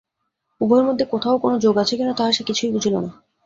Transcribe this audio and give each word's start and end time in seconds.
উভয়ের 0.61 0.85
মধ্যে 0.85 1.05
কোথাও 1.05 1.35
কোনো 1.37 1.55
যোগ 1.59 1.75
আছে 1.77 1.93
কি 1.97 2.03
না, 2.03 2.13
তাহা 2.13 2.31
সে 2.31 2.43
কিছুই 2.43 2.73
বুঝিল 2.73 2.95
না। 2.97 3.09